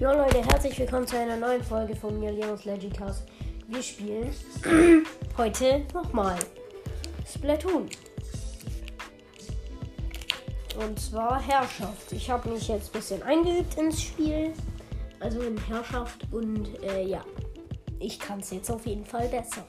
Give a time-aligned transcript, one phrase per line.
[0.00, 3.24] Jo Leute, herzlich willkommen zu einer neuen Folge von mir, Leons Legicast.
[3.66, 4.32] Wir spielen
[5.36, 6.38] heute nochmal
[7.26, 7.88] Splatoon.
[10.78, 12.12] Und zwar Herrschaft.
[12.12, 14.52] Ich habe mich jetzt ein bisschen eingeübt ins Spiel.
[15.18, 17.24] Also in Herrschaft und äh, ja,
[17.98, 19.66] ich kann es jetzt auf jeden Fall besser.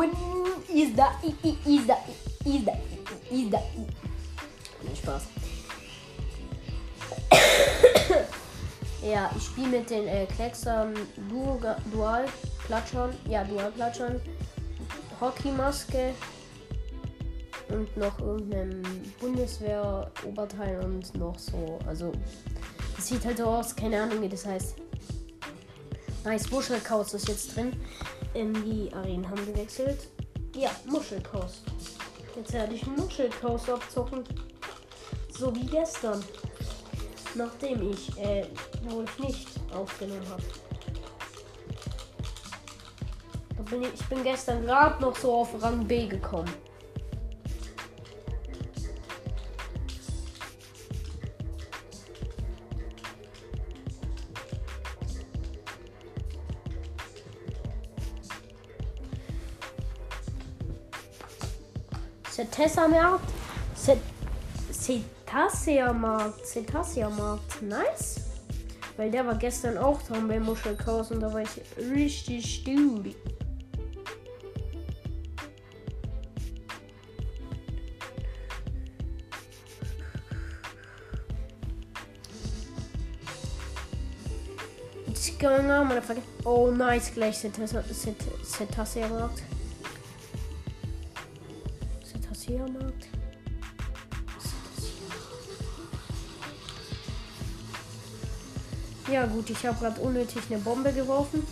[0.00, 0.12] Win
[0.72, 1.06] is the
[1.66, 1.96] is the
[2.46, 2.72] is the
[3.30, 3.60] is the
[4.82, 5.22] Nee, Spaß.
[9.02, 10.94] ja, ich spiele mit den äh, Klecksern
[11.28, 12.24] Dual, Dual
[12.66, 14.18] Platschern, ja Dual Platschern,
[15.20, 16.14] Hockeymaske
[17.68, 18.82] und noch irgendeinem
[19.20, 21.78] Bundeswehr-Oberteil und noch so.
[21.86, 22.10] Also,
[22.96, 24.76] das sieht halt so aus, keine Ahnung wie das heißt.
[26.24, 27.76] Nice, Muschelkauz ist jetzt drin.
[28.34, 30.08] Ähm, die Arenen gewechselt.
[30.54, 31.62] Ja, Muschelkauz.
[32.36, 34.24] Jetzt werde ich Muschelkauz abzocken.
[35.36, 36.22] So wie gestern.
[37.34, 38.46] Nachdem ich, äh,
[38.82, 40.42] wo ich nicht aufgenommen habe.
[43.70, 46.50] Bin ich, ich bin gestern gerade noch so auf Rang B gekommen.
[62.40, 63.28] Cetessa-Markt.
[64.72, 66.46] Cetacea-Markt.
[66.46, 67.60] Cetacea-Markt.
[67.60, 68.20] Nice.
[68.96, 73.14] Weil der war gestern auch dran bei Muschelkaus und da war ich richtig stupid.
[85.06, 86.22] What's going on, motherfucker?
[86.44, 87.12] Oh, nice.
[87.12, 89.42] Gleich Cetacea-Markt.
[92.50, 93.08] Cetacea-Markt.
[99.10, 101.46] Ja gut, ich habe gerade unnötig eine Bombe geworfen.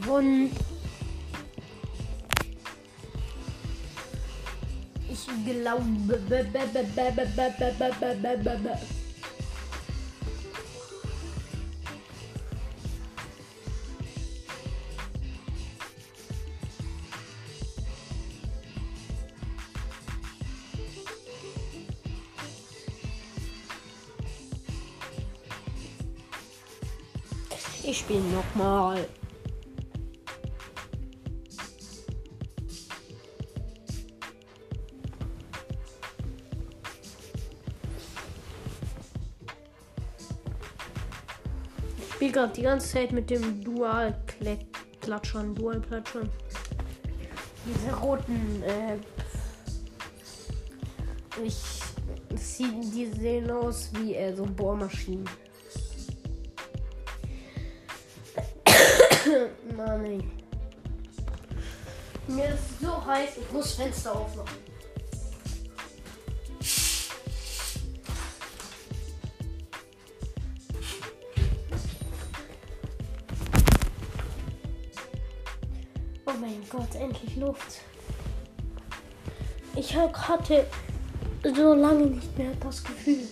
[0.00, 0.50] Gewonnen.
[5.10, 5.82] Ich glaube.
[27.88, 29.06] Ich spiele nochmal.
[42.26, 46.28] Spiele gerade die ganze Zeit mit dem Dual-Klatschern, Dual-Platschern.
[47.64, 48.96] Diese roten, äh,
[51.44, 51.62] ich,
[52.92, 55.28] die sehen aus wie äh, so Bohrmaschinen.
[59.76, 60.20] Mann, ey.
[62.26, 64.56] Mir ist so heiß, ich muss Fenster aufmachen.
[76.76, 77.80] Gott, endlich Luft.
[79.76, 80.66] Ich hatte
[81.42, 83.26] so lange nicht mehr das Gefühl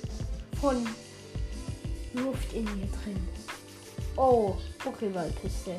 [0.58, 0.76] von
[2.14, 3.28] Luft in mir drin.
[4.16, 5.76] Oh, Pokéballpiste.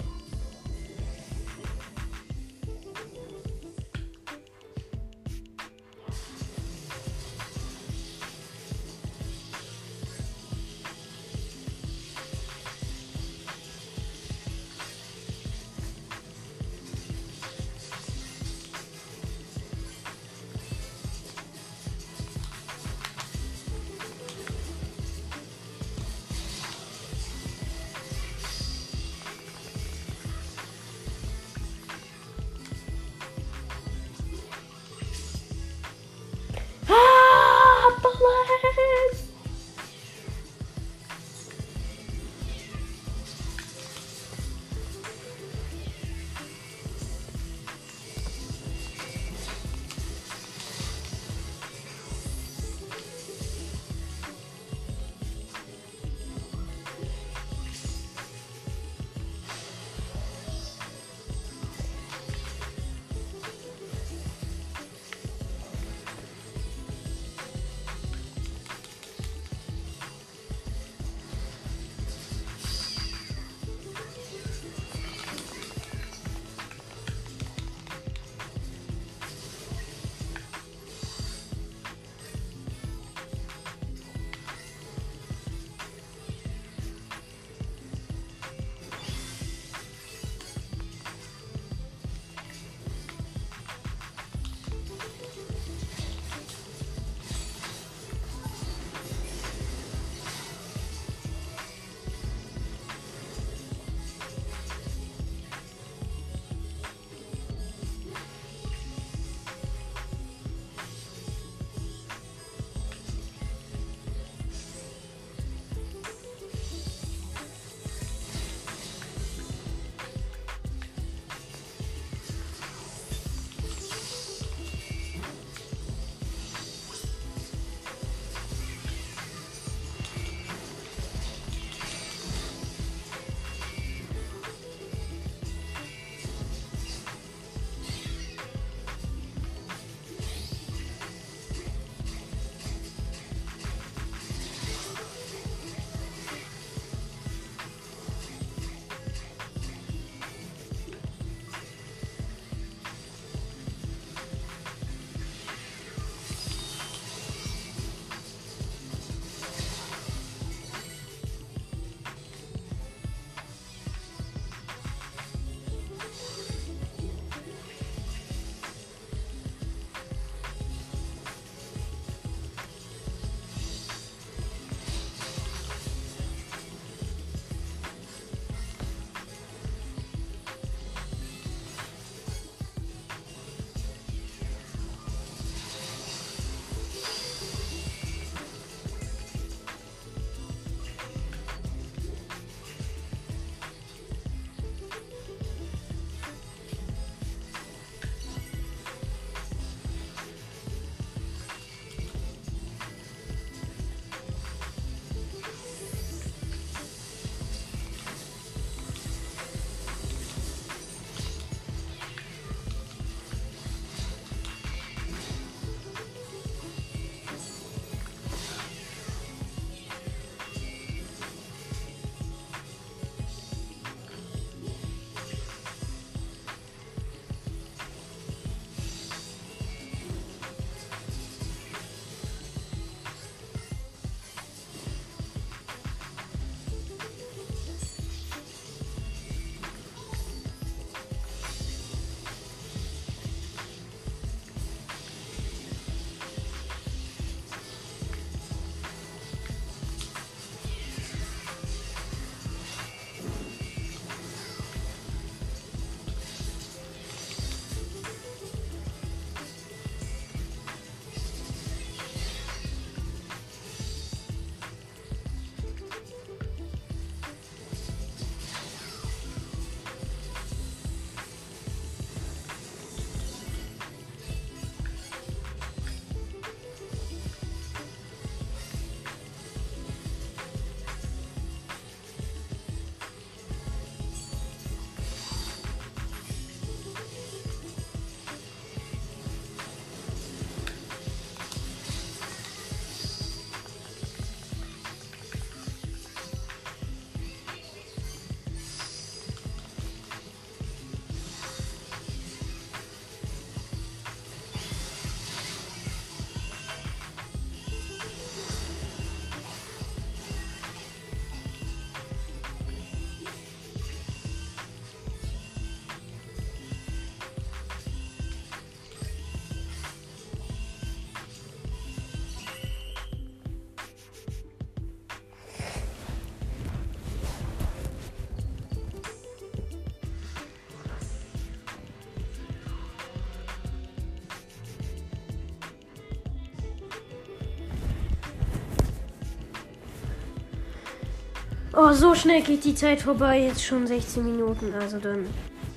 [341.77, 343.39] Oh, so schnell geht die Zeit vorbei.
[343.39, 344.73] Jetzt schon 16 Minuten.
[344.79, 345.27] Also dann.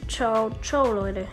[0.07, 1.27] Ciao, ciao, Leute.